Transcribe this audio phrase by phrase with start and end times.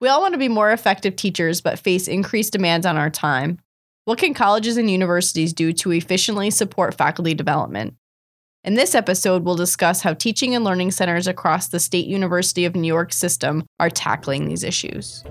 [0.00, 3.58] We all want to be more effective teachers, but face increased demands on our time.
[4.06, 7.96] What can colleges and universities do to efficiently support faculty development?
[8.64, 12.74] In this episode, we'll discuss how teaching and learning centers across the State University of
[12.74, 15.22] New York system are tackling these issues.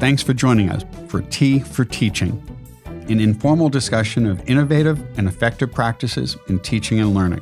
[0.00, 2.42] Thanks for joining us for Tea for Teaching,
[3.08, 7.40] an informal discussion of innovative and effective practices in teaching and learning.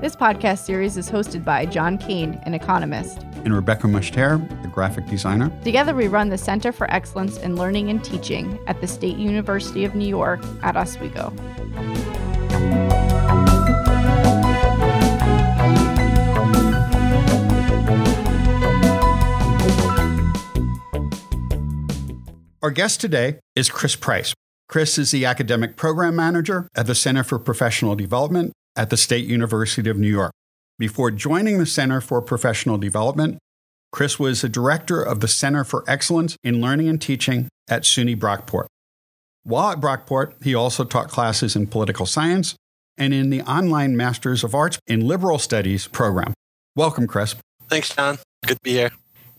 [0.00, 5.04] This podcast series is hosted by John Kane, an economist, and Rebecca Mushtare, the graphic
[5.04, 5.52] designer.
[5.62, 9.84] Together, we run the Center for Excellence in Learning and Teaching at the State University
[9.84, 11.34] of New York at Oswego.
[22.62, 24.32] Our guest today is Chris Price.
[24.66, 29.26] Chris is the academic program manager at the Center for Professional Development at the State
[29.26, 30.32] University of New York.
[30.78, 33.38] Before joining the Center for Professional Development,
[33.92, 38.16] Chris was the director of the Center for Excellence in Learning and Teaching at SUNY
[38.16, 38.66] Brockport.
[39.42, 42.54] While at Brockport, he also taught classes in political science
[42.96, 46.34] and in the online Masters of Arts in Liberal Studies program.
[46.76, 47.34] Welcome, Chris.
[47.68, 48.18] Thanks, John.
[48.46, 48.90] Good to be here.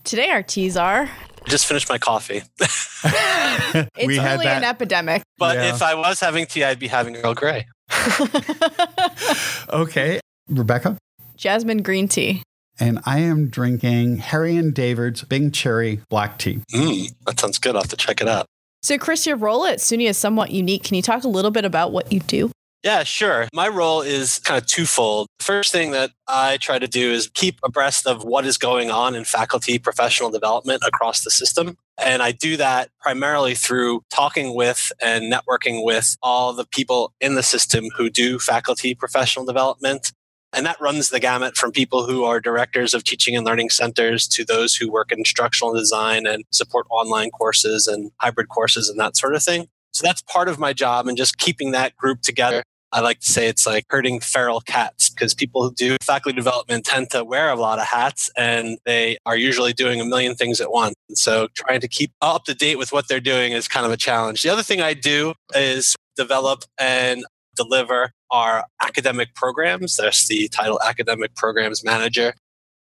[0.04, 1.10] Today, our teas are
[1.46, 2.42] just finished my coffee.
[2.60, 5.24] it's we only an epidemic.
[5.38, 5.74] But yeah.
[5.74, 7.68] if I was having tea, I'd be having Earl Grey.
[9.70, 10.20] okay.
[10.50, 10.98] Rebecca?
[11.38, 12.44] Jasmine green tea.
[12.80, 16.62] And I am drinking Harry and David's Bing Cherry black tea.
[16.74, 17.76] Mm, that sounds good.
[17.76, 18.46] I'll have to check it out.
[18.82, 20.84] So, Chris, your role at SUNY is somewhat unique.
[20.84, 22.52] Can you talk a little bit about what you do?
[22.84, 23.48] Yeah, sure.
[23.54, 25.28] My role is kind of twofold.
[25.40, 29.14] First thing that I try to do is keep abreast of what is going on
[29.14, 31.78] in faculty professional development across the system.
[32.04, 37.36] And I do that primarily through talking with and networking with all the people in
[37.36, 40.12] the system who do faculty professional development.
[40.52, 44.28] And that runs the gamut from people who are directors of teaching and learning centers
[44.30, 49.00] to those who work in instructional design and support online courses and hybrid courses and
[49.00, 49.68] that sort of thing.
[49.94, 52.64] So that's part of my job and just keeping that group together
[52.94, 56.86] I like to say it's like herding feral cats because people who do faculty development
[56.86, 60.60] tend to wear a lot of hats and they are usually doing a million things
[60.60, 60.96] at once.
[61.08, 63.92] And so trying to keep up to date with what they're doing is kind of
[63.92, 64.42] a challenge.
[64.42, 67.24] The other thing I do is develop and
[67.56, 69.98] deliver our academic programs.
[69.98, 72.34] That's the title Academic Programs Manager.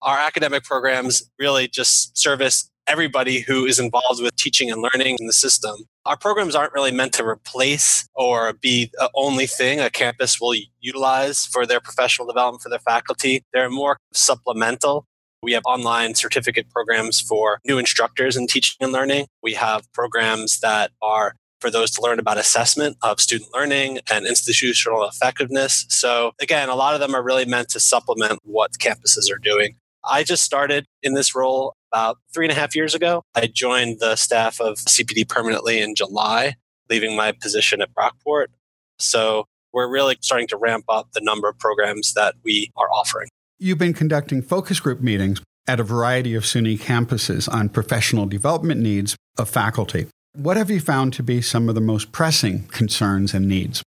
[0.02, 5.28] Our academic programs really just service everybody who is involved with teaching and learning in
[5.28, 5.86] the system.
[6.06, 10.56] Our programs aren't really meant to replace or be the only thing a campus will
[10.80, 13.44] utilize for their professional development for their faculty.
[13.54, 15.06] They're more supplemental.
[15.44, 19.28] We have online certificate programs for new instructors in teaching and learning.
[19.44, 24.26] We have programs that are for those to learn about assessment of student learning and
[24.26, 25.86] institutional effectiveness.
[25.90, 29.76] So, again, a lot of them are really meant to supplement what campuses are doing.
[30.04, 33.24] I just started in this role about three and a half years ago.
[33.36, 36.56] I joined the staff of CPD permanently in July,
[36.90, 38.48] leaving my position at Brockport.
[39.00, 43.30] So we're really starting to ramp up the number of programs that we are offering.
[43.60, 48.80] You've been conducting focus group meetings at a variety of SUNY campuses on professional development
[48.80, 50.08] needs of faculty.
[50.34, 53.84] What have you found to be some of the most pressing concerns and needs?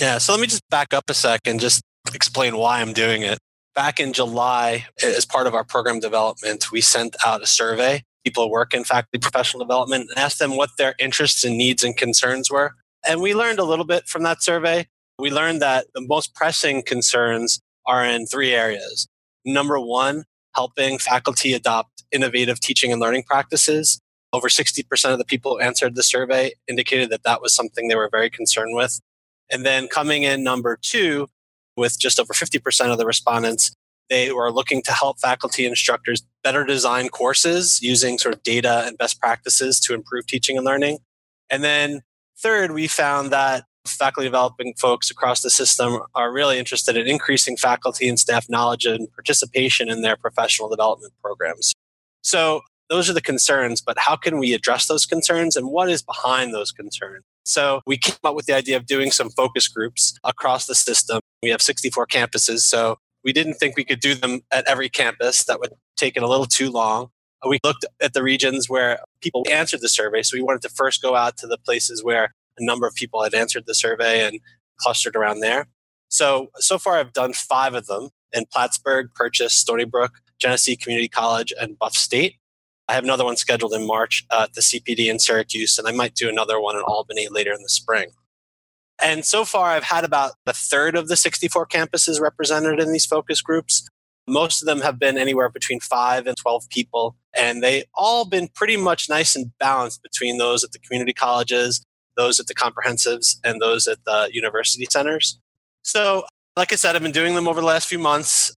[0.00, 3.38] Yeah, so let me just back up a second, just explain why I'm doing it
[3.74, 8.02] back in July, as part of our program development, we sent out a survey.
[8.24, 11.82] People who work in faculty professional development and asked them what their interests and needs
[11.82, 12.74] and concerns were.
[13.06, 14.86] And we learned a little bit from that survey.
[15.18, 19.08] We learned that the most pressing concerns are in three areas.
[19.44, 20.24] Number one,
[20.54, 24.00] helping faculty adopt innovative teaching and learning practices.
[24.32, 27.96] Over 60% of the people who answered the survey indicated that that was something they
[27.96, 29.00] were very concerned with.
[29.50, 31.28] And then coming in number two
[31.76, 33.72] with just over 50% of the respondents,
[34.10, 38.98] they were looking to help faculty instructors better design courses using sort of data and
[38.98, 40.98] best practices to improve teaching and learning.
[41.50, 42.02] And then
[42.38, 47.56] third, we found that faculty developing folks across the system are really interested in increasing
[47.56, 51.72] faculty and staff knowledge and participation in their professional development programs.
[52.22, 52.60] So
[52.90, 56.52] those are the concerns, but how can we address those concerns and what is behind
[56.52, 57.24] those concerns?
[57.44, 61.21] So we came up with the idea of doing some focus groups across the system.
[61.42, 65.44] We have 64 campuses, so we didn't think we could do them at every campus.
[65.44, 67.10] That would take it a little too long.
[67.44, 70.22] Uh, we looked at the regions where people answered the survey.
[70.22, 73.22] So we wanted to first go out to the places where a number of people
[73.22, 74.40] had answered the survey and
[74.78, 75.66] clustered around there.
[76.08, 81.08] So, so far I've done five of them in Plattsburgh, Purchase, Stony Brook, Genesee Community
[81.08, 82.36] College, and Buff State.
[82.88, 85.92] I have another one scheduled in March uh, at the CPD in Syracuse, and I
[85.92, 88.10] might do another one in Albany later in the spring.
[89.02, 93.04] And so far, I've had about a third of the 64 campuses represented in these
[93.04, 93.88] focus groups.
[94.28, 98.48] Most of them have been anywhere between five and 12 people, and they all been
[98.54, 101.84] pretty much nice and balanced between those at the community colleges,
[102.16, 105.40] those at the comprehensives, and those at the university centers.
[105.82, 106.24] So,
[106.56, 108.54] like I said, I've been doing them over the last few months,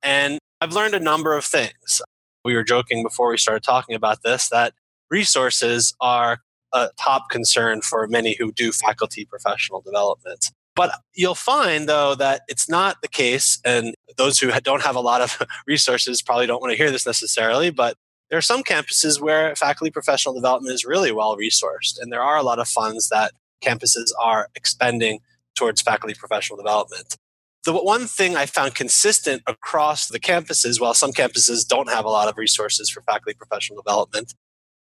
[0.00, 2.00] and I've learned a number of things.
[2.44, 4.74] We were joking before we started talking about this that
[5.10, 6.38] resources are
[6.72, 10.50] a top concern for many who do faculty professional development.
[10.74, 13.58] But you'll find, though, that it's not the case.
[13.64, 17.04] And those who don't have a lot of resources probably don't want to hear this
[17.04, 17.70] necessarily.
[17.70, 17.96] But
[18.30, 22.00] there are some campuses where faculty professional development is really well resourced.
[22.00, 25.20] And there are a lot of funds that campuses are expending
[25.56, 27.16] towards faculty professional development.
[27.64, 32.10] The one thing I found consistent across the campuses, while some campuses don't have a
[32.10, 34.32] lot of resources for faculty professional development,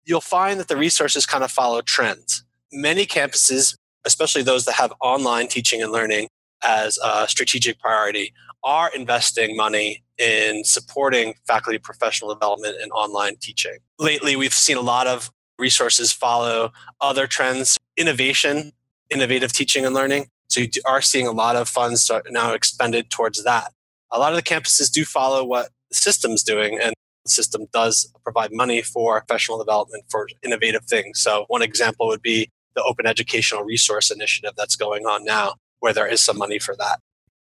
[0.05, 2.45] you'll find that the resources kind of follow trends.
[2.73, 3.75] Many campuses
[4.05, 6.29] especially those that have online teaching and learning
[6.63, 8.33] as a strategic priority,
[8.63, 13.79] are investing money in supporting faculty professional development and online teaching.
[13.99, 18.73] Lately, we've seen a lot of resources follow other trends, innovation,
[19.09, 20.27] innovative teaching and learning.
[20.49, 23.73] So you are seeing a lot of funds now expended towards that.
[24.13, 26.93] A lot of the campuses do follow what the system's doing, and
[27.25, 31.21] the system does provide money for professional development for innovative things.
[31.21, 35.93] So one example would be the Open Educational Resource Initiative that's going on now, where
[35.93, 37.01] there is some money for that.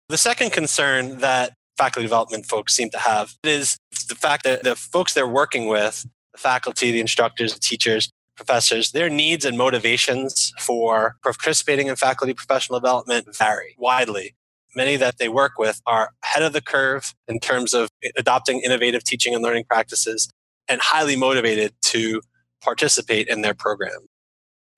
[0.08, 3.76] The second concern that faculty development folks seem to have is
[4.08, 8.92] the fact that the folks they're working with, the faculty, the instructors, the teachers, professors,
[8.92, 14.34] their needs and motivations for participating in faculty professional development vary widely.
[14.74, 19.04] Many that they work with are ahead of the curve in terms of adopting innovative
[19.04, 20.30] teaching and learning practices
[20.69, 22.22] and highly motivated to
[22.62, 24.06] participate in their program.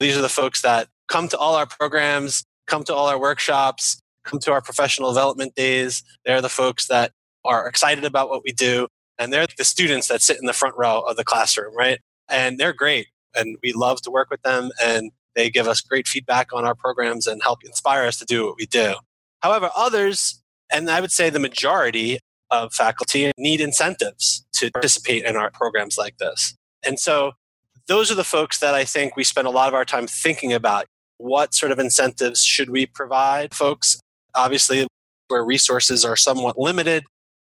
[0.01, 4.01] These are the folks that come to all our programs, come to all our workshops,
[4.25, 6.03] come to our professional development days.
[6.25, 7.13] They're the folks that
[7.45, 8.89] are excited about what we do.
[9.19, 12.01] And they're the students that sit in the front row of the classroom, right?
[12.29, 13.09] And they're great.
[13.37, 14.71] And we love to work with them.
[14.83, 18.47] And they give us great feedback on our programs and help inspire us to do
[18.47, 18.95] what we do.
[19.45, 20.43] However, others,
[20.73, 22.19] and I would say the majority
[22.51, 26.55] of faculty, need incentives to participate in our programs like this.
[26.83, 27.33] And so
[27.87, 30.55] those are the folks that I think we spend a lot of our time thinking
[30.55, 30.87] about.
[31.19, 34.01] What sort of incentives should we provide folks?
[34.35, 34.87] Obviously,
[35.29, 37.05] where resources are somewhat limited,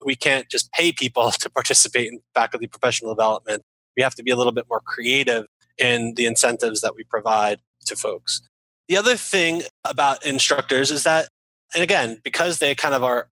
[0.06, 3.64] we can't just pay people to participate in faculty professional development.
[3.98, 5.46] We have to be a little bit more creative
[5.78, 8.42] in the incentives that we provide to folks.
[8.88, 11.28] The other thing about instructors is that,
[11.74, 13.28] and again, because they kind of are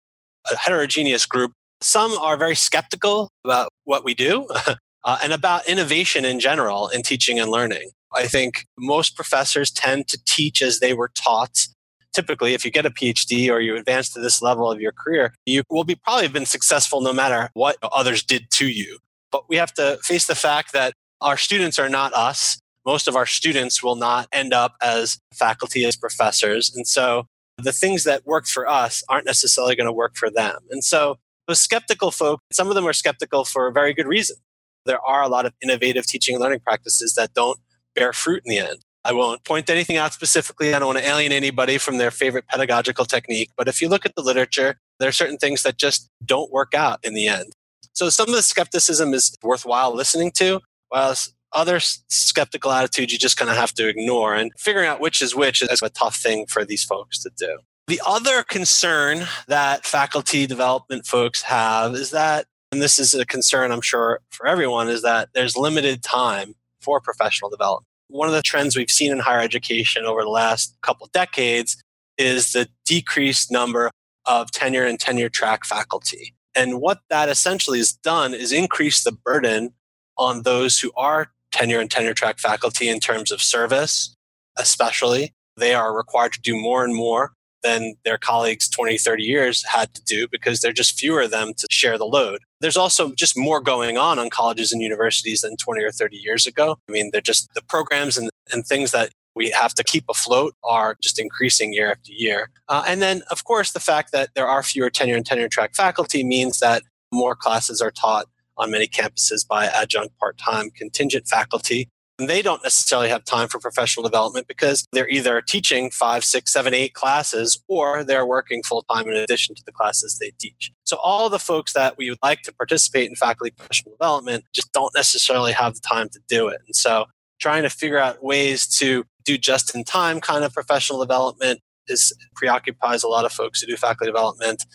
[0.52, 4.48] a heterogeneous group, some are very skeptical about what we do.
[5.04, 7.92] uh, and about innovation in general in teaching and learning.
[8.14, 11.68] I think most professors tend to teach as they were taught.
[12.12, 15.34] Typically, if you get a PhD or you advance to this level of your career,
[15.46, 18.98] you will be probably been successful no matter what others did to you.
[19.32, 22.60] But we have to face the fact that our students are not us.
[22.86, 26.74] Most of our students will not end up as faculty, as professors.
[26.76, 27.28] And so
[27.64, 30.58] the things that worked for us aren't necessarily going to work for them.
[30.70, 31.18] And so
[31.48, 34.38] those skeptical folk, some of them are skeptical for a very good reason
[34.86, 37.60] there are a lot of innovative teaching and learning practices that don't
[37.96, 38.80] bear fruit in the end.
[39.06, 40.74] I won't point anything out specifically.
[40.74, 43.50] I don't want to alienate anybody from their favorite pedagogical technique.
[43.56, 46.74] But if you look at the literature, there are certain things that just don't work
[46.74, 47.54] out in the end.
[47.94, 51.16] So some of the skepticism is worthwhile listening to, while
[51.54, 54.36] other skeptical attitudes you just kind of have to ignore.
[54.36, 57.60] And figuring out which is which is a tough thing for these folks to do.
[57.88, 63.72] The other concern that faculty development folks have is that and this is a concern
[63.72, 67.88] I'm sure for everyone, is that there's limited time for professional development.
[68.10, 71.82] One of the trends we've seen in higher education over the last couple decades
[72.18, 73.92] is the decreased number
[74.26, 76.36] of tenure and tenure track faculty.
[76.56, 79.74] And what that essentially has done is increase the burden
[80.18, 84.14] on those who are tenure and tenure track faculty in terms of service,
[84.58, 85.34] especially.
[85.58, 89.94] They are required to do more and more than their colleagues 20, 30 years had
[89.94, 92.40] to do because there are just fewer of them to share the load.
[92.62, 96.46] There's also just more going on on colleges and universities than 20 or 30 years
[96.46, 96.78] ago.
[96.88, 100.56] I mean, they're just the programs and, and things that we have to keep afloat
[100.64, 102.50] are just increasing year after year.
[102.68, 105.76] Uh, and then, of course, the fact that there are fewer tenure and tenure track
[105.76, 108.26] faculty means that more classes are taught
[108.60, 111.90] on many campuses by adjunct part time contingent faculty
[112.20, 116.52] And they don't necessarily have time for professional development because they're either teaching five, six,
[116.52, 120.72] seven, eight classes or they're working full time in addition to the classes they teach.
[120.84, 124.72] So all the folks that we would like to participate in faculty professional development just
[124.74, 126.60] don't necessarily have the time to do it.
[126.66, 127.06] And so
[127.40, 132.14] trying to figure out ways to do just in time kind of professional development is
[132.36, 134.66] preoccupies a lot of folks who do faculty development.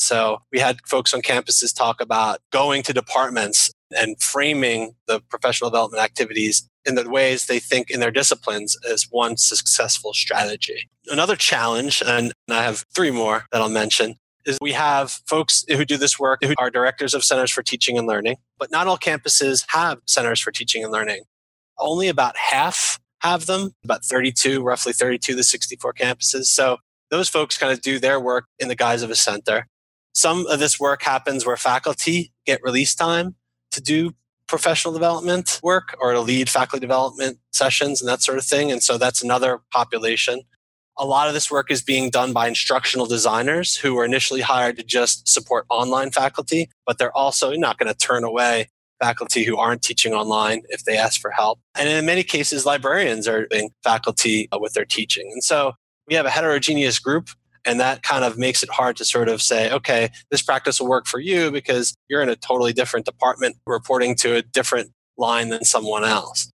[0.00, 5.68] So we had folks on campuses talk about going to departments and framing the professional
[5.68, 10.88] development activities in the ways they think in their disciplines as one successful strategy.
[11.08, 14.14] Another challenge, and I have three more that I'll mention,
[14.46, 17.98] is we have folks who do this work who are directors of centers for teaching
[17.98, 21.24] and learning, but not all campuses have centers for teaching and learning.
[21.78, 26.44] Only about half have them, about 32, roughly 32 to 64 campuses.
[26.44, 26.78] So
[27.10, 29.66] those folks kind of do their work in the guise of a center.
[30.14, 33.36] Some of this work happens where faculty get release time
[33.70, 34.12] to do
[34.48, 38.72] professional development work or to lead faculty development sessions and that sort of thing.
[38.72, 40.42] And so that's another population.
[40.98, 44.76] A lot of this work is being done by instructional designers who were initially hired
[44.76, 48.68] to just support online faculty, but they're also not going to turn away
[49.00, 51.60] faculty who aren't teaching online if they ask for help.
[51.78, 55.30] And in many cases, librarians are being faculty with their teaching.
[55.32, 55.72] And so
[56.06, 57.30] we have a heterogeneous group
[57.64, 60.88] and that kind of makes it hard to sort of say, okay, this practice will
[60.88, 65.48] work for you because you're in a totally different department reporting to a different line
[65.50, 66.50] than someone else.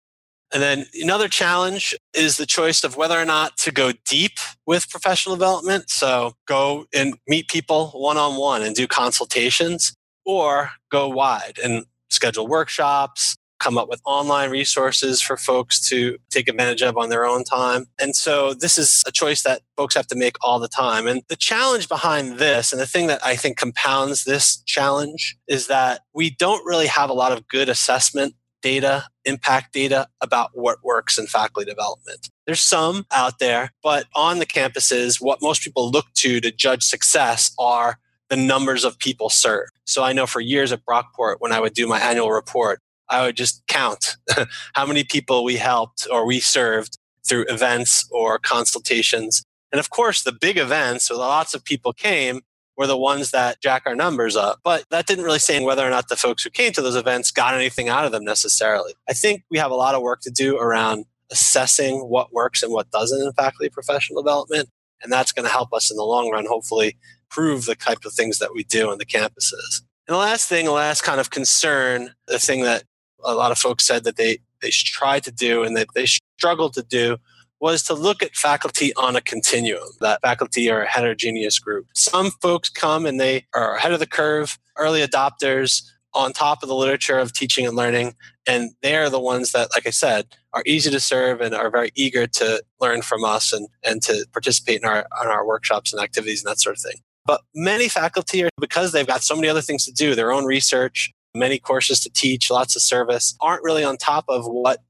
[0.52, 4.88] And then another challenge is the choice of whether or not to go deep with
[4.88, 5.90] professional development.
[5.90, 9.94] So go and meet people one on one and do consultations
[10.24, 13.36] or go wide and schedule workshops,
[13.66, 17.86] come up with online resources for folks to take advantage of on their own time.
[17.98, 21.08] And so this is a choice that folks have to make all the time.
[21.08, 25.66] And the challenge behind this, and the thing that I think compounds this challenge, is
[25.66, 30.84] that we don't really have a lot of good assessment data, impact data about what
[30.84, 32.30] works in faculty development.
[32.46, 36.84] There's some out there, but on the campuses, what most people look to to judge
[36.84, 39.72] success are the numbers of people served.
[39.86, 43.24] So I know for years at Brockport, when I would do my annual report, I
[43.24, 44.16] would just count
[44.74, 49.44] how many people we helped or we served through events or consultations.
[49.72, 52.40] And of course, the big events where lots of people came
[52.76, 54.60] were the ones that jack our numbers up.
[54.62, 57.30] But that didn't really say whether or not the folks who came to those events
[57.30, 58.94] got anything out of them necessarily.
[59.08, 62.72] I think we have a lot of work to do around assessing what works and
[62.72, 64.68] what doesn't in faculty professional development.
[65.02, 66.96] And that's going to help us in the long run, hopefully,
[67.30, 69.82] prove the type of things that we do on the campuses.
[70.06, 72.84] And the last thing, the last kind of concern, the thing that
[73.26, 76.06] a lot of folks said that they they tried to do and that they
[76.38, 77.18] struggled to do
[77.60, 79.88] was to look at faculty on a continuum.
[80.00, 81.86] That faculty are a heterogeneous group.
[81.94, 85.82] Some folks come and they are ahead of the curve, early adopters,
[86.14, 88.14] on top of the literature of teaching and learning.
[88.46, 91.90] And they're the ones that, like I said, are easy to serve and are very
[91.94, 96.02] eager to learn from us and, and to participate in our, in our workshops and
[96.02, 97.00] activities and that sort of thing.
[97.26, 100.44] But many faculty are, because they've got so many other things to do, their own
[100.44, 104.80] research, many courses to teach, lots of service, aren't really on top of what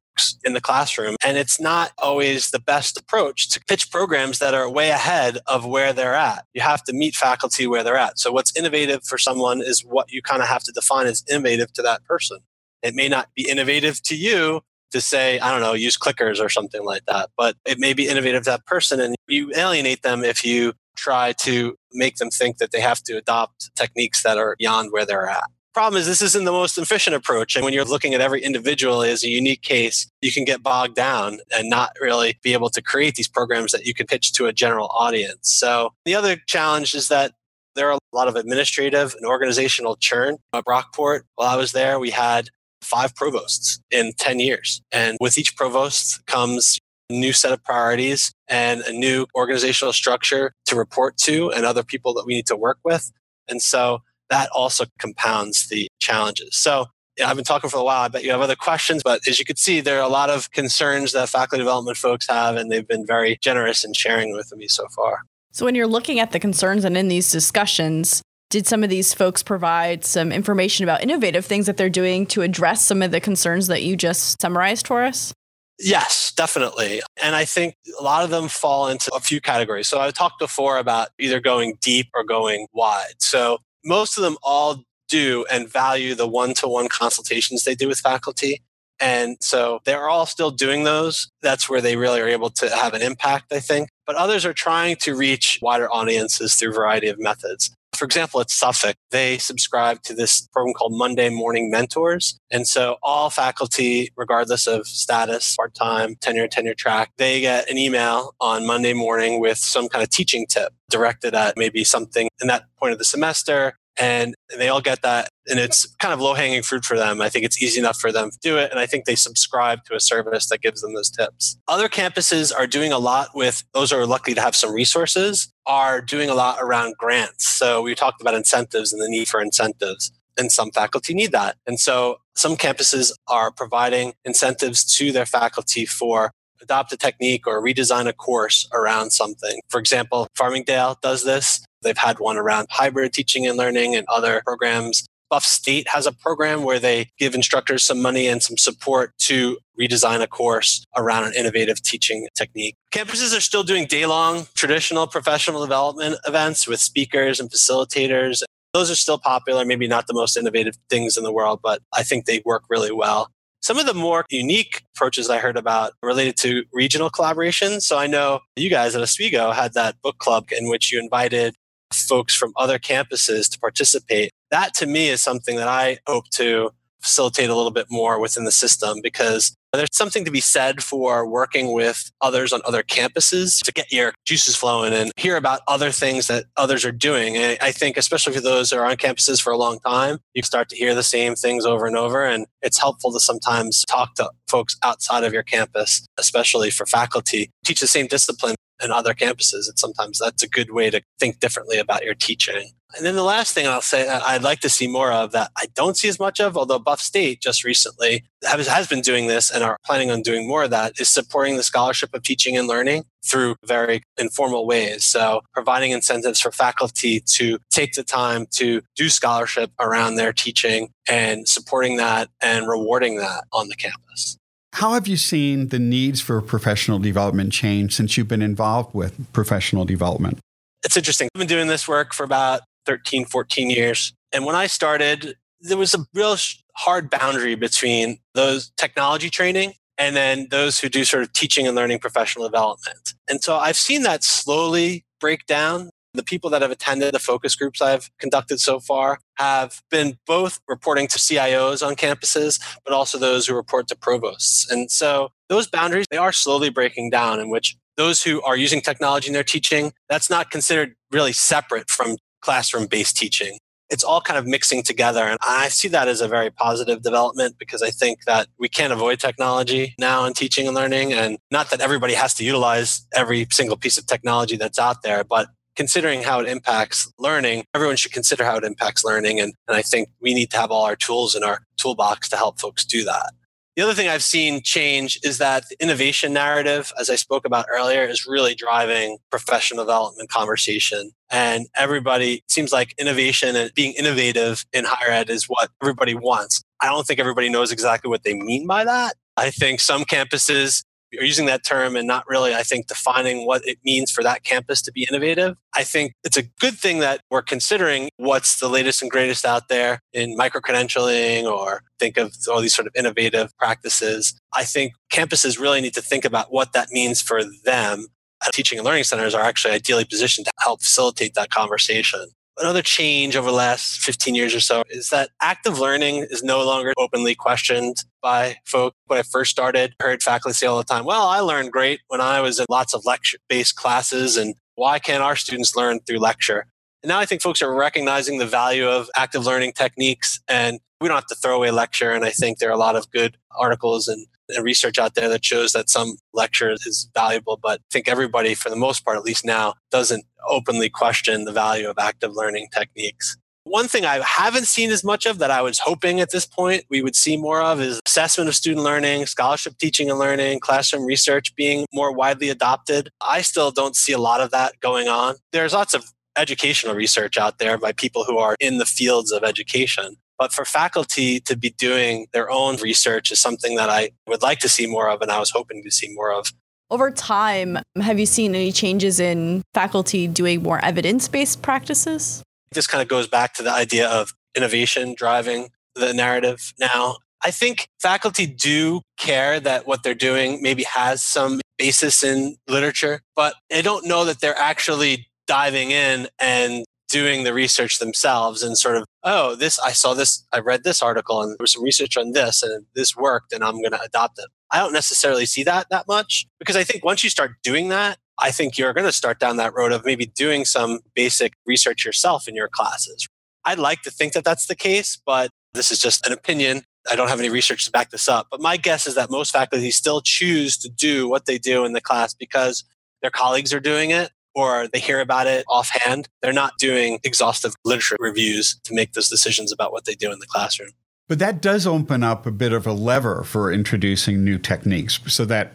[0.44, 1.16] in the classroom.
[1.24, 5.66] And it's not always the best approach to pitch programs that are way ahead of
[5.66, 6.44] where they're at.
[6.54, 8.18] You have to meet faculty where they're at.
[8.18, 11.72] So, what's innovative for someone is what you kind of have to define as innovative
[11.74, 12.38] to that person.
[12.82, 14.62] It may not be innovative to you
[14.92, 18.08] to say, I don't know, use clickers or something like that, but it may be
[18.08, 19.00] innovative to that person.
[19.00, 23.16] And you alienate them if you try to make them think that they have to
[23.16, 27.14] adopt techniques that are beyond where they're at problem is this isn't the most efficient
[27.14, 27.54] approach.
[27.54, 30.94] And when you're looking at every individual as a unique case you can get bogged
[30.94, 34.46] down and not really be able to create these programs that you can pitch to
[34.46, 35.52] a general audience.
[35.52, 37.32] So the other challenge is that
[37.74, 40.38] there are a lot of administrative and organizational churn.
[40.54, 42.48] At brockport while i was there we had
[42.80, 44.80] five provosts in 10 years.
[44.92, 46.78] And with each provost comes
[47.10, 51.82] a new set of priorities and a new organizational structure to report to and other
[51.82, 53.12] people that we need to work with.
[53.46, 56.56] And so that also compounds the challenges.
[56.56, 58.02] So yeah, I've been talking for a while.
[58.02, 60.28] I bet you have other questions, but as you can see, there are a lot
[60.28, 64.54] of concerns that faculty development folks have, and they've been very generous in sharing with
[64.54, 65.20] me so far.
[65.52, 69.14] So, when you're looking at the concerns and in these discussions, did some of these
[69.14, 73.20] folks provide some information about innovative things that they're doing to address some of the
[73.20, 75.32] concerns that you just summarized for us?
[75.78, 77.02] Yes, definitely.
[77.22, 79.88] And I think a lot of them fall into a few categories.
[79.88, 83.14] So I talked before about either going deep or going wide.
[83.18, 87.88] So most of them all do and value the one to one consultations they do
[87.88, 88.60] with faculty.
[88.98, 91.30] And so they're all still doing those.
[91.42, 93.90] That's where they really are able to have an impact, I think.
[94.06, 97.74] But others are trying to reach wider audiences through a variety of methods.
[97.96, 102.38] For example, at Suffolk, they subscribe to this program called Monday Morning Mentors.
[102.50, 107.78] And so all faculty, regardless of status, part time, tenure, tenure track, they get an
[107.78, 112.48] email on Monday morning with some kind of teaching tip directed at maybe something in
[112.48, 113.76] that point of the semester.
[113.98, 115.30] And they all get that.
[115.48, 117.22] And it's kind of low hanging fruit for them.
[117.22, 118.70] I think it's easy enough for them to do it.
[118.70, 121.56] And i think they subscribe to a service that gives them those tips.
[121.66, 125.50] Other campuses are doing a lot with those who are lucky to have some resources
[125.66, 127.48] are doing a lot around grants.
[127.48, 131.56] So we talked about incentives and the need for incentives and some faculty need that.
[131.66, 136.30] And so some campuses are providing incentives to their faculty for
[136.60, 139.60] adopt a technique or redesign a course around something.
[139.68, 141.64] For example, Farmingdale does this.
[141.82, 145.06] They've had one around hybrid teaching and learning and other programs.
[145.30, 149.58] Buff State has a program where they give instructors some money and some support to
[149.80, 152.76] redesign a course around an innovative teaching technique.
[152.92, 158.42] Campuses are still doing day long traditional professional development events with speakers and facilitators
[158.76, 162.02] those are still popular, maybe not the most innovative things in the world, but I
[162.02, 163.30] think they work really well.
[163.62, 167.80] Some of the more unique approaches I heard about related to regional collaboration.
[167.80, 171.54] So I know you guys at Oswego had that book club in which you invited
[171.92, 174.30] folks from other campuses to participate.
[174.50, 178.44] That to me is something that I hope to facilitate a little bit more within
[178.44, 183.62] the system because there's something to be said for working with others on other campuses
[183.62, 187.36] to get your juices flowing and hear about other things that others are doing.
[187.36, 190.42] And I think, especially for those who are on campuses for a long time, you
[190.42, 192.24] start to hear the same things over and over.
[192.24, 197.50] And it's helpful to sometimes talk to folks outside of your campus, especially for faculty,
[197.64, 199.68] teach the same discipline in other campuses.
[199.68, 202.70] And sometimes that's a good way to think differently about your teaching.
[202.96, 205.66] And then the last thing I'll say I'd like to see more of that I
[205.74, 209.50] don't see as much of, although Buff State just recently has, has been doing this
[209.50, 212.68] and are planning on doing more of that, is supporting the scholarship of teaching and
[212.68, 215.04] learning through very informal ways.
[215.04, 220.90] So providing incentives for faculty to take the time to do scholarship around their teaching
[221.08, 224.38] and supporting that and rewarding that on the campus.
[224.74, 229.32] How have you seen the needs for professional development change since you've been involved with
[229.32, 230.38] professional development?
[230.84, 231.28] It's interesting.
[231.34, 234.12] I've been doing this work for about 13, 14 years.
[234.32, 236.36] And when I started, there was a real
[236.76, 241.74] hard boundary between those technology training and then those who do sort of teaching and
[241.74, 243.14] learning professional development.
[243.28, 245.90] And so I've seen that slowly break down.
[246.12, 250.60] The people that have attended the focus groups I've conducted so far have been both
[250.66, 254.70] reporting to CIOs on campuses, but also those who report to provosts.
[254.70, 258.80] And so those boundaries, they are slowly breaking down in which those who are using
[258.80, 263.58] technology in their teaching, that's not considered really separate from classroom based teaching.
[263.90, 265.24] It's all kind of mixing together.
[265.24, 268.92] And I see that as a very positive development because I think that we can't
[268.92, 271.12] avoid technology now in teaching and learning.
[271.12, 275.22] And not that everybody has to utilize every single piece of technology that's out there,
[275.24, 279.38] but considering how it impacts learning, everyone should consider how it impacts learning.
[279.40, 282.36] And, and I think we need to have all our tools in our toolbox to
[282.36, 283.32] help folks do that.
[283.76, 287.66] The other thing I've seen change is that the innovation narrative, as I spoke about
[287.70, 291.10] earlier, is really driving professional development conversation.
[291.30, 296.62] And everybody seems like innovation and being innovative in higher ed is what everybody wants.
[296.80, 299.14] I don't think everybody knows exactly what they mean by that.
[299.36, 300.82] I think some campuses
[301.18, 304.44] are using that term and not really, I think, defining what it means for that
[304.44, 305.56] campus to be innovative.
[305.74, 309.68] I think it's a good thing that we're considering what's the latest and greatest out
[309.68, 314.38] there in micro credentialing or think of all these sort of innovative practices.
[314.54, 318.06] I think campuses really need to think about what that means for them.
[318.52, 323.36] Teaching and learning centers are actually ideally positioned to help facilitate that conversation another change
[323.36, 327.34] over the last 15 years or so is that active learning is no longer openly
[327.34, 328.94] questioned by folk.
[329.06, 332.20] When I first started, heard faculty say all the time, well, I learned great when
[332.20, 336.18] I was in lots of lecture based classes and why can't our students learn through
[336.18, 336.66] lecture?
[337.02, 341.08] And now I think folks are recognizing the value of active learning techniques and we
[341.08, 342.12] don't have to throw away lecture.
[342.12, 344.26] And I think there are a lot of good articles and
[344.60, 348.70] research out there that shows that some lecture is valuable, but I think everybody, for
[348.70, 353.36] the most part, at least now, doesn't openly question the value of active learning techniques.
[353.64, 356.84] One thing I haven't seen as much of that I was hoping at this point
[356.88, 361.04] we would see more of is assessment of student learning, scholarship teaching and learning, classroom
[361.04, 363.10] research being more widely adopted.
[363.20, 365.34] I still don't see a lot of that going on.
[365.50, 366.04] There's lots of
[366.36, 370.16] educational research out there by people who are in the fields of education.
[370.38, 374.58] But for faculty to be doing their own research is something that I would like
[374.60, 376.52] to see more of and I was hoping to see more of.
[376.90, 382.42] Over time, have you seen any changes in faculty doing more evidence based practices?
[382.72, 387.16] This kind of goes back to the idea of innovation driving the narrative now.
[387.44, 393.20] I think faculty do care that what they're doing maybe has some basis in literature,
[393.34, 398.76] but I don't know that they're actually diving in and doing the research themselves and
[398.76, 401.82] sort of, oh, this, I saw this, I read this article and there was some
[401.82, 404.46] research on this and this worked and I'm going to adopt it.
[404.70, 408.18] I don't necessarily see that that much because I think once you start doing that,
[408.38, 412.04] I think you're going to start down that road of maybe doing some basic research
[412.04, 413.28] yourself in your classes.
[413.64, 416.82] I'd like to think that that's the case, but this is just an opinion.
[417.10, 418.48] I don't have any research to back this up.
[418.50, 421.92] But my guess is that most faculty still choose to do what they do in
[421.92, 422.84] the class because
[423.22, 426.28] their colleagues are doing it or they hear about it offhand.
[426.42, 430.40] They're not doing exhaustive literature reviews to make those decisions about what they do in
[430.40, 430.90] the classroom.
[431.28, 435.44] But that does open up a bit of a lever for introducing new techniques so
[435.44, 435.74] that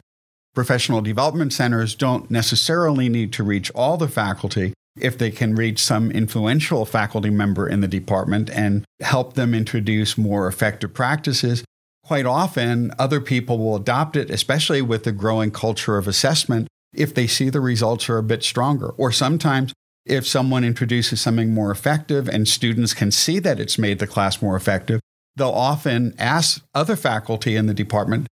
[0.56, 5.80] professional development centers don't necessarily need to reach all the faculty if they can reach
[5.80, 11.64] some influential faculty member in the department and help them introduce more effective practices.
[12.04, 17.14] Quite often, other people will adopt it, especially with the growing culture of assessment, if
[17.14, 18.90] they see the results are a bit stronger.
[18.90, 19.74] Or sometimes,
[20.06, 24.42] if someone introduces something more effective and students can see that it's made the class
[24.42, 25.00] more effective,
[25.36, 28.28] they'll often ask other faculty in the department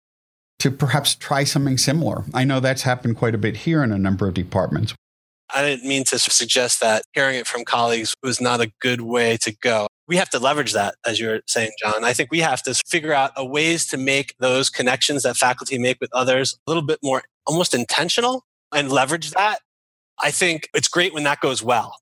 [0.59, 2.23] to perhaps try something similar.
[2.33, 4.95] I know that's happened quite a bit here in a number of departments.
[5.53, 9.37] I didn't mean to suggest that hearing it from colleagues was not a good way
[9.37, 9.87] to go.
[10.07, 12.03] We have to leverage that, as you were saying, John.
[12.03, 15.77] I think we have to figure out a ways to make those connections that faculty
[15.77, 19.59] make with others a little bit more almost intentional and leverage that.
[20.21, 21.95] I think it's great when that goes well.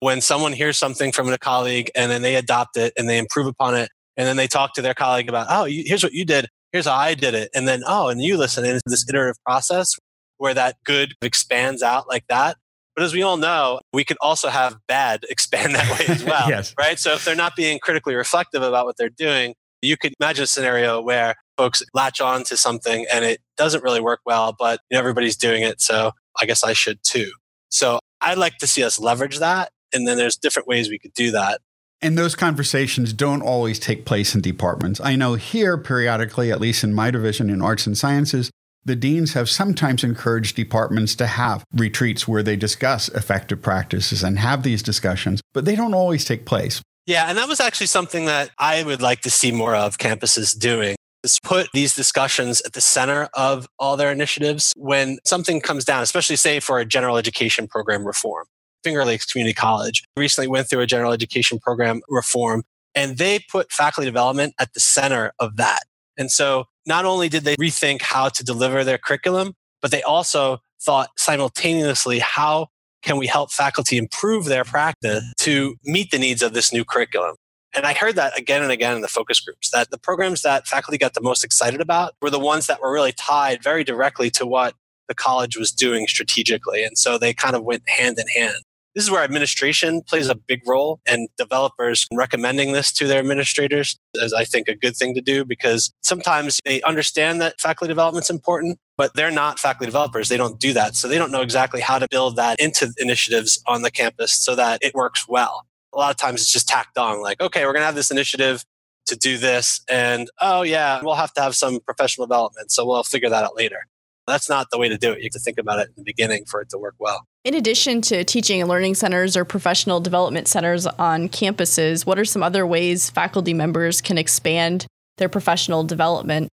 [0.00, 3.46] When someone hears something from a colleague and then they adopt it and they improve
[3.46, 6.48] upon it, and then they talk to their colleague about, oh, here's what you did,
[6.72, 7.50] here's how I did it.
[7.54, 8.64] And then, oh, and you listen.
[8.64, 9.94] And it's this iterative process
[10.38, 12.56] where that good expands out like that.
[12.94, 16.48] But as we all know, we could also have bad expand that way as well.
[16.48, 16.74] yes.
[16.78, 16.98] Right.
[16.98, 20.46] So if they're not being critically reflective about what they're doing, you could imagine a
[20.46, 25.36] scenario where folks latch on to something and it doesn't really work well, but everybody's
[25.36, 25.80] doing it.
[25.80, 27.30] So I guess I should too.
[27.68, 29.70] So I'd like to see us leverage that.
[29.92, 31.60] And then there's different ways we could do that.
[32.00, 35.00] And those conversations don't always take place in departments.
[35.00, 38.50] I know here, periodically, at least in my division in arts and sciences,
[38.84, 44.40] the deans have sometimes encouraged departments to have retreats where they discuss effective practices and
[44.40, 46.82] have these discussions, but they don't always take place.
[47.06, 50.58] Yeah, and that was actually something that I would like to see more of campuses
[50.58, 55.84] doing is put these discussions at the center of all their initiatives when something comes
[55.84, 58.46] down, especially say for a general education program reform.
[58.84, 63.70] Finger Lakes Community College recently went through a general education program reform and they put
[63.72, 65.80] faculty development at the center of that.
[66.18, 70.58] And so not only did they rethink how to deliver their curriculum, but they also
[70.82, 72.68] thought simultaneously how
[73.02, 77.36] can we help faculty improve their practice to meet the needs of this new curriculum?
[77.74, 80.66] And I heard that again and again in the focus groups that the programs that
[80.66, 84.30] faculty got the most excited about were the ones that were really tied very directly
[84.32, 84.74] to what
[85.08, 86.84] the college was doing strategically.
[86.84, 88.62] And so they kind of went hand in hand.
[88.94, 93.96] This is where administration plays a big role and developers recommending this to their administrators
[94.14, 98.26] is, I think, a good thing to do because sometimes they understand that faculty development
[98.26, 100.28] is important, but they're not faculty developers.
[100.28, 100.94] They don't do that.
[100.94, 104.54] So they don't know exactly how to build that into initiatives on the campus so
[104.56, 105.64] that it works well.
[105.94, 108.10] A lot of times it's just tacked on like, okay, we're going to have this
[108.10, 108.64] initiative
[109.06, 109.80] to do this.
[109.90, 112.70] And oh, yeah, we'll have to have some professional development.
[112.70, 113.86] So we'll figure that out later.
[114.26, 115.18] That's not the way to do it.
[115.18, 117.26] You have to think about it in the beginning for it to work well.
[117.44, 122.24] In addition to teaching and learning centers or professional development centers on campuses, what are
[122.24, 124.86] some other ways faculty members can expand
[125.18, 126.48] their professional development?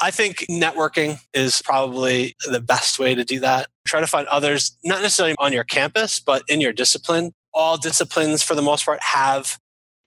[0.00, 3.68] I think networking is probably the best way to do that.
[3.86, 7.32] Try to find others, not necessarily on your campus, but in your discipline.
[7.54, 9.58] All disciplines, for the most part, have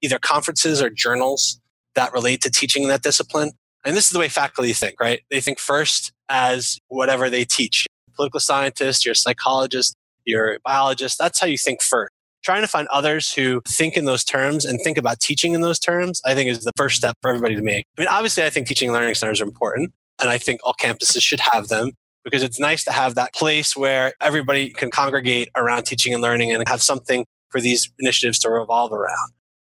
[0.01, 1.59] either conferences or journals
[1.95, 3.51] that relate to teaching in that discipline.
[3.85, 5.21] And this is the way faculty think, right?
[5.31, 7.87] They think first as whatever they teach.
[8.15, 11.17] Political scientist, you're a psychologist, you're a biologist.
[11.17, 12.11] That's how you think first.
[12.43, 15.79] Trying to find others who think in those terms and think about teaching in those
[15.79, 17.85] terms, I think is the first step for everybody to make.
[17.97, 19.93] I mean, obviously, I think teaching and learning centers are important.
[20.19, 21.91] And I think all campuses should have them
[22.23, 26.51] because it's nice to have that place where everybody can congregate around teaching and learning
[26.51, 29.31] and have something for these initiatives to revolve around.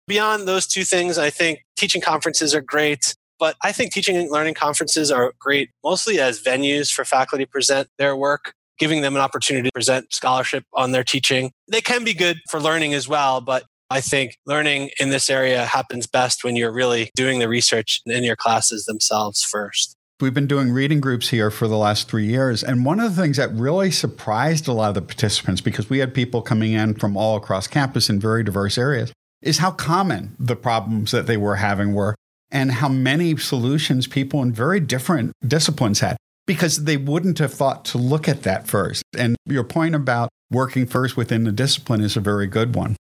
[0.07, 3.15] Beyond those two things, I think teaching conferences are great.
[3.39, 7.49] But I think teaching and learning conferences are great mostly as venues for faculty to
[7.49, 11.51] present their work, giving them an opportunity to present scholarship on their teaching.
[11.67, 15.65] They can be good for learning as well, but I think learning in this area
[15.65, 19.95] happens best when you're really doing the research in your classes themselves first.
[20.19, 22.63] We've been doing reading groups here for the last three years.
[22.63, 25.99] And one of the things that really surprised a lot of the participants, because we
[25.99, 30.36] had people coming in from all across campus in very diverse areas, is how common
[30.39, 32.15] the problems that they were having were
[32.52, 37.84] and how many solutions people in very different disciplines had because they wouldn't have thought
[37.86, 39.04] to look at that first.
[39.17, 42.95] And your point about working first within the discipline is a very good one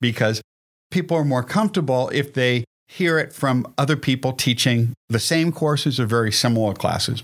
[0.00, 0.40] because
[0.90, 5.98] people are more comfortable if they hear it from other people teaching the same courses
[5.98, 7.22] or very similar classes.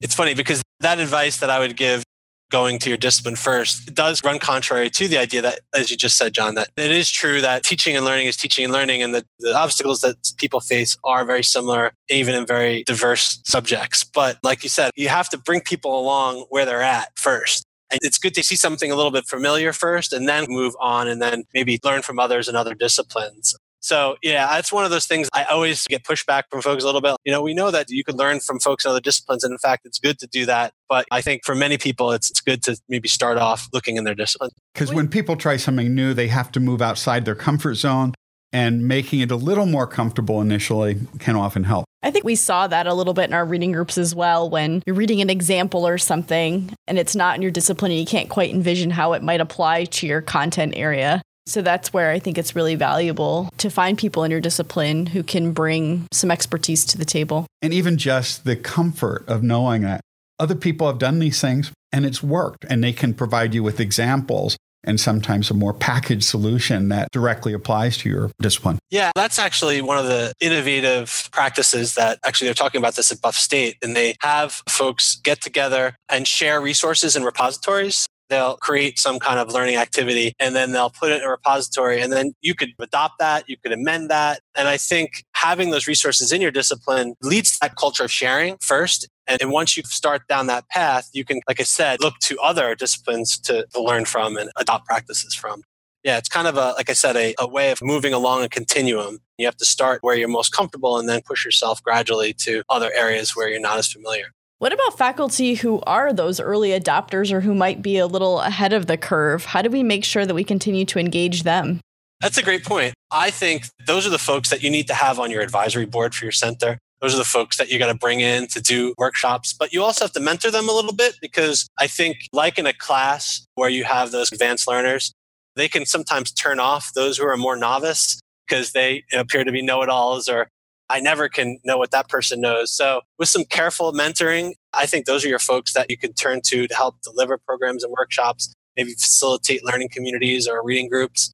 [0.00, 2.02] It's funny because that advice that I would give
[2.50, 5.96] going to your discipline first it does run contrary to the idea that, as you
[5.96, 9.02] just said, John, that it is true that teaching and learning is teaching and learning,
[9.02, 14.04] and that the obstacles that people face are very similar, even in very diverse subjects.
[14.04, 17.64] But like you said, you have to bring people along where they're at first.
[17.90, 21.08] And it's good to see something a little bit familiar first and then move on
[21.08, 23.56] and then maybe learn from others in other disciplines.
[23.80, 27.00] So yeah, that's one of those things I always get pushback from folks a little
[27.00, 27.16] bit.
[27.24, 29.42] You know, we know that you can learn from folks in other disciplines.
[29.42, 30.72] And in fact, it's good to do that.
[30.88, 34.04] But I think for many people, it's, it's good to maybe start off looking in
[34.04, 34.50] their discipline.
[34.74, 38.14] Because when people try something new, they have to move outside their comfort zone
[38.52, 41.84] and making it a little more comfortable initially can often help.
[42.02, 44.82] I think we saw that a little bit in our reading groups as well when
[44.86, 48.30] you're reading an example or something and it's not in your discipline and you can't
[48.30, 51.20] quite envision how it might apply to your content area.
[51.46, 55.22] So that's where I think it's really valuable to find people in your discipline who
[55.22, 57.46] can bring some expertise to the table.
[57.62, 60.00] And even just the comfort of knowing that
[60.38, 63.80] other people have done these things and it's worked and they can provide you with
[63.80, 68.78] examples and sometimes a more packaged solution that directly applies to your discipline.
[68.90, 73.20] Yeah, that's actually one of the innovative practices that actually they're talking about this at
[73.20, 73.76] Buff State.
[73.82, 79.38] And they have folks get together and share resources and repositories they'll create some kind
[79.38, 82.70] of learning activity and then they'll put it in a repository and then you could
[82.78, 87.14] adopt that you could amend that and i think having those resources in your discipline
[87.22, 91.24] leads to that culture of sharing first and, once you start down that path you
[91.24, 95.34] can like i said look to other disciplines to, to learn from and adopt practices
[95.34, 95.62] from
[96.02, 98.48] yeah, it's kind of a, like I said, a, a way of moving along a
[98.48, 99.18] continuum.
[99.36, 102.90] You have to start where you're most comfortable and then push yourself gradually to other
[102.96, 104.32] areas where you're not as familiar.
[104.60, 108.74] What about faculty who are those early adopters or who might be a little ahead
[108.74, 109.46] of the curve?
[109.46, 111.80] How do we make sure that we continue to engage them?
[112.20, 112.92] That's a great point.
[113.10, 116.14] I think those are the folks that you need to have on your advisory board
[116.14, 116.76] for your center.
[117.00, 119.82] Those are the folks that you got to bring in to do workshops, but you
[119.82, 123.42] also have to mentor them a little bit because I think, like in a class
[123.54, 125.10] where you have those advanced learners,
[125.56, 129.62] they can sometimes turn off those who are more novice because they appear to be
[129.62, 130.48] know it alls or
[130.90, 132.72] I never can know what that person knows.
[132.72, 136.40] So, with some careful mentoring, I think those are your folks that you can turn
[136.46, 141.32] to to help deliver programs and workshops, maybe facilitate learning communities or reading groups,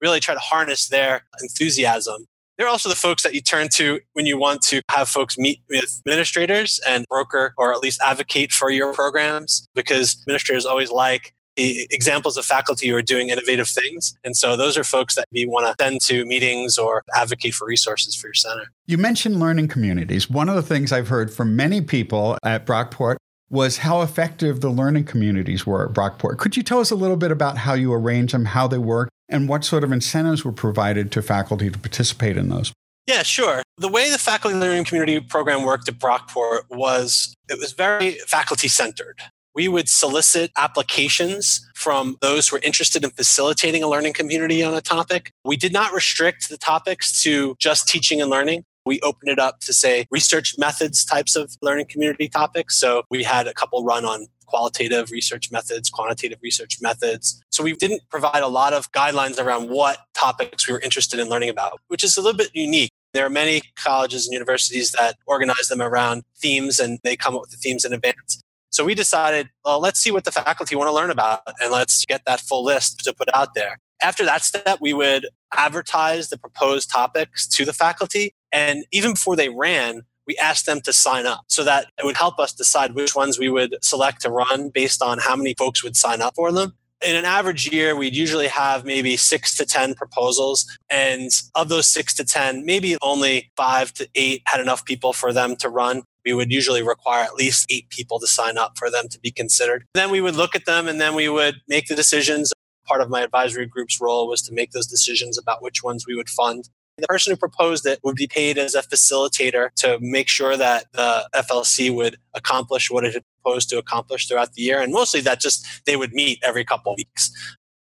[0.00, 2.26] really try to harness their enthusiasm.
[2.58, 5.60] They're also the folks that you turn to when you want to have folks meet
[5.70, 11.32] with administrators and broker or at least advocate for your programs because administrators always like
[11.58, 14.16] examples of faculty who are doing innovative things.
[14.24, 17.66] And so those are folks that you want to send to meetings or advocate for
[17.66, 18.64] resources for your center.
[18.86, 20.30] You mentioned learning communities.
[20.30, 23.16] One of the things I've heard from many people at Brockport
[23.50, 26.38] was how effective the learning communities were at Brockport.
[26.38, 29.08] Could you tell us a little bit about how you arrange them, how they work,
[29.28, 32.72] and what sort of incentives were provided to faculty to participate in those?
[33.06, 33.62] Yeah, sure.
[33.78, 38.68] The way the faculty learning community program worked at Brockport was it was very faculty
[38.68, 39.22] centered
[39.58, 44.72] we would solicit applications from those who are interested in facilitating a learning community on
[44.72, 45.32] a topic.
[45.44, 48.62] We did not restrict the topics to just teaching and learning.
[48.86, 52.78] We opened it up to say research methods types of learning community topics.
[52.78, 57.42] So we had a couple run on qualitative research methods, quantitative research methods.
[57.50, 61.28] So we didn't provide a lot of guidelines around what topics we were interested in
[61.28, 62.92] learning about, which is a little bit unique.
[63.12, 67.40] There are many colleges and universities that organize them around themes and they come up
[67.40, 68.40] with the themes in advance.
[68.70, 72.04] So we decided, well, let's see what the faculty want to learn about and let's
[72.04, 73.78] get that full list to put out there.
[74.02, 75.26] After that step, we would
[75.56, 78.34] advertise the proposed topics to the faculty.
[78.52, 82.16] And even before they ran, we asked them to sign up so that it would
[82.16, 85.82] help us decide which ones we would select to run based on how many folks
[85.82, 86.74] would sign up for them.
[87.00, 90.66] In an average year, we'd usually have maybe six to 10 proposals.
[90.90, 95.32] And of those six to 10, maybe only five to eight had enough people for
[95.32, 98.90] them to run we would usually require at least eight people to sign up for
[98.90, 99.86] them to be considered.
[99.94, 102.52] Then we would look at them and then we would make the decisions.
[102.86, 106.14] Part of my advisory group's role was to make those decisions about which ones we
[106.14, 106.68] would fund.
[106.98, 110.86] The person who proposed it would be paid as a facilitator to make sure that
[110.92, 113.22] the FLC would accomplish what it had
[113.56, 114.80] to accomplish throughout the year.
[114.80, 117.30] And mostly that just they would meet every couple weeks.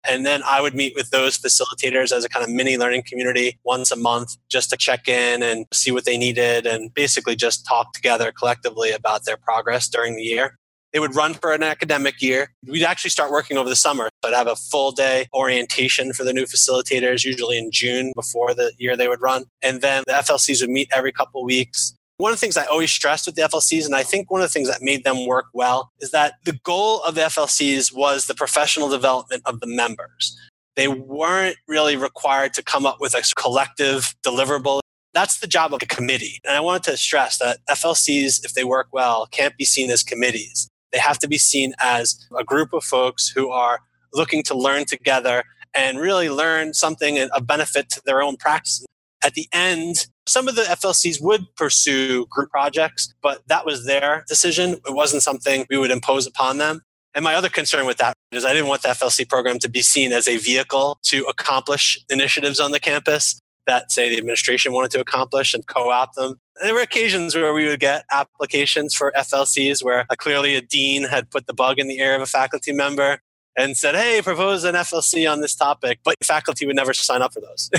[0.07, 3.59] And then I would meet with those facilitators as a kind of mini learning community
[3.63, 7.65] once a month just to check in and see what they needed and basically just
[7.67, 10.57] talk together collectively about their progress during the year.
[10.91, 12.51] They would run for an academic year.
[12.67, 14.09] We'd actually start working over the summer.
[14.23, 18.53] So I'd have a full day orientation for the new facilitators, usually in June before
[18.53, 19.45] the year they would run.
[19.61, 22.91] And then the FLCs would meet every couple weeks one of the things I always
[22.91, 25.45] stressed with the FLCs, and I think one of the things that made them work
[25.55, 30.37] well, is that the goal of the FLCs was the professional development of the members.
[30.75, 34.81] They weren't really required to come up with a collective deliverable.
[35.15, 36.39] That's the job of a committee.
[36.45, 40.03] And I wanted to stress that FLCs, if they work well, can't be seen as
[40.03, 40.69] committees.
[40.91, 43.79] They have to be seen as a group of folks who are
[44.13, 48.85] looking to learn together and really learn something of benefit to their own practice.
[49.23, 54.23] At the end, some of the FLCs would pursue group projects, but that was their
[54.27, 54.73] decision.
[54.85, 56.81] It wasn't something we would impose upon them.
[57.13, 59.81] And my other concern with that is I didn't want the FLC program to be
[59.81, 64.91] seen as a vehicle to accomplish initiatives on the campus that, say, the administration wanted
[64.91, 66.39] to accomplish and co opt them.
[66.61, 71.03] There were occasions where we would get applications for FLCs where uh, clearly a dean
[71.03, 73.19] had put the bug in the ear of a faculty member
[73.57, 75.99] and said, Hey, propose an FLC on this topic.
[76.03, 77.69] But faculty would never sign up for those.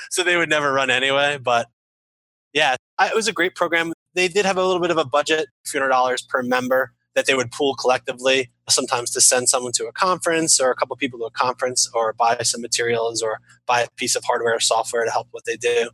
[0.10, 1.38] so they would never run anyway.
[1.42, 1.68] But
[2.52, 3.92] yeah, it was a great program.
[4.14, 7.50] They did have a little bit of a budget, $200 per member that they would
[7.52, 11.30] pool collectively, sometimes to send someone to a conference or a couple people to a
[11.30, 15.28] conference or buy some materials or buy a piece of hardware or software to help
[15.30, 15.90] what they do.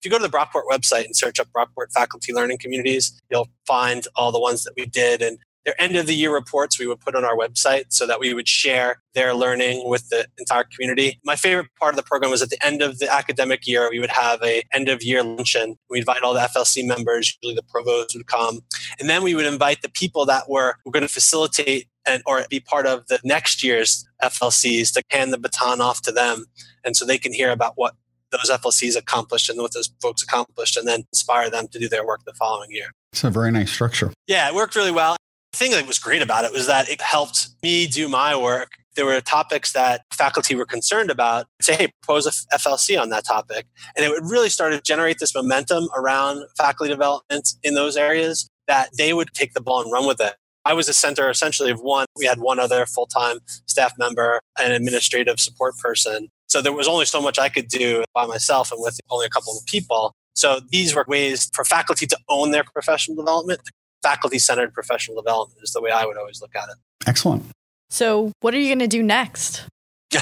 [0.00, 3.48] If you go to the Brockport website and search up Brockport faculty learning communities, you'll
[3.66, 5.20] find all the ones that we did.
[5.20, 8.20] And their end of the year reports we would put on our website so that
[8.20, 11.18] we would share their learning with the entire community.
[11.24, 13.98] My favorite part of the program was at the end of the academic year, we
[13.98, 15.76] would have a end of year luncheon.
[15.88, 18.60] We invite all the FLC members, usually the provost would come.
[18.98, 22.44] And then we would invite the people that were, were going to facilitate and or
[22.48, 26.46] be part of the next year's FLCs to hand the baton off to them.
[26.84, 27.94] And so they can hear about what
[28.30, 32.06] those FLCs accomplished and what those folks accomplished and then inspire them to do their
[32.06, 32.90] work the following year.
[33.12, 34.12] It's a very nice structure.
[34.26, 35.16] Yeah, it worked really well.
[35.52, 38.70] The thing that was great about it was that it helped me do my work.
[38.96, 41.46] There were topics that faculty were concerned about.
[41.60, 43.66] Say, hey, propose a FLC on that topic.
[43.96, 48.48] And it would really start to generate this momentum around faculty development in those areas
[48.68, 50.34] that they would take the ball and run with it.
[50.64, 52.06] I was a center essentially of one.
[52.16, 56.28] We had one other full time staff member, an administrative support person.
[56.48, 59.30] So there was only so much I could do by myself and with only a
[59.30, 60.12] couple of people.
[60.34, 63.60] So these were ways for faculty to own their professional development,
[64.02, 66.76] faculty centered professional development is the way I would always look at it.
[67.06, 67.44] Excellent.
[67.88, 69.66] So, what are you going to do next?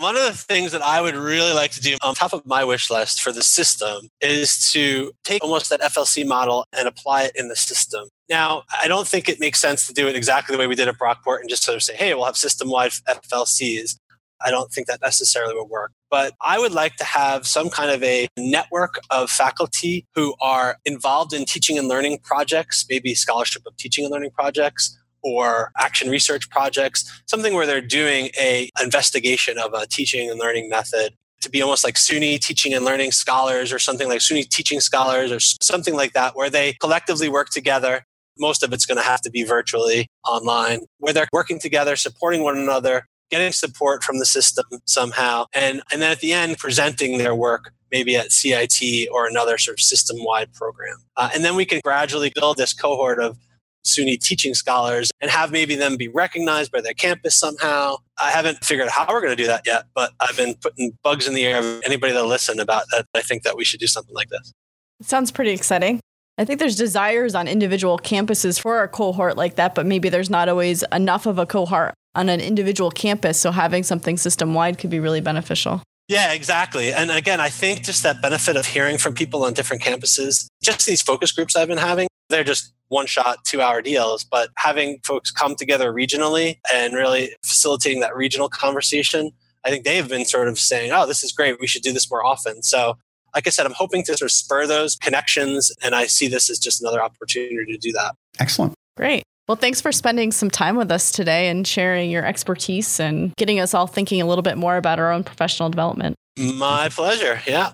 [0.00, 2.64] One of the things that I would really like to do on top of my
[2.64, 7.32] wish list for the system is to take almost that FLC model and apply it
[7.34, 8.08] in the system.
[8.30, 10.88] Now, I don't think it makes sense to do it exactly the way we did
[10.88, 13.96] at Brockport and just sort of say, hey, we'll have system wide FLCs.
[14.42, 15.92] I don't think that necessarily would work.
[16.10, 20.78] But I would like to have some kind of a network of faculty who are
[20.84, 26.08] involved in teaching and learning projects, maybe scholarship of teaching and learning projects or action
[26.08, 31.50] research projects, something where they're doing a investigation of a teaching and learning method to
[31.50, 35.40] be almost like SUNY teaching and learning scholars or something like SUNY teaching scholars or
[35.40, 38.04] something like that, where they collectively work together.
[38.38, 42.42] Most of it's going to have to be virtually online, where they're working together, supporting
[42.42, 47.18] one another, getting support from the system somehow, and, and then at the end, presenting
[47.18, 50.96] their work maybe at CIT or another sort of system wide program.
[51.16, 53.36] Uh, and then we can gradually build this cohort of
[53.84, 57.96] SUNY teaching scholars and have maybe them be recognized by their campus somehow.
[58.20, 60.96] I haven't figured out how we're going to do that yet, but I've been putting
[61.02, 63.06] bugs in the air of anybody that listen about that.
[63.14, 64.52] I think that we should do something like this.
[65.00, 66.00] It sounds pretty exciting.
[66.36, 70.30] I think there's desires on individual campuses for a cohort like that, but maybe there's
[70.30, 73.38] not always enough of a cohort on an individual campus.
[73.38, 75.82] So having something system wide could be really beneficial.
[76.08, 76.92] Yeah, exactly.
[76.92, 80.86] And again, I think just that benefit of hearing from people on different campuses, just
[80.86, 84.24] these focus groups I've been having, they're just one shot, two hour deals.
[84.24, 89.30] But having folks come together regionally and really facilitating that regional conversation,
[89.64, 91.60] I think they've been sort of saying, oh, this is great.
[91.60, 92.64] We should do this more often.
[92.64, 92.98] So,
[93.32, 95.70] like I said, I'm hoping to sort of spur those connections.
[95.80, 98.16] And I see this as just another opportunity to do that.
[98.40, 98.74] Excellent.
[98.96, 99.22] Great.
[99.50, 103.58] Well, thanks for spending some time with us today and sharing your expertise and getting
[103.58, 106.14] us all thinking a little bit more about our own professional development.
[106.38, 107.40] My pleasure.
[107.48, 107.72] Yeah.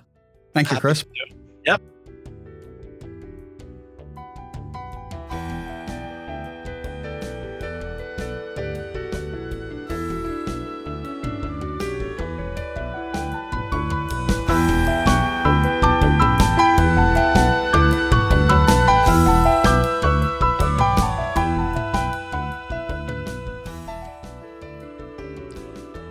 [0.55, 1.05] Thank you, Chris.
[1.67, 1.83] Yep.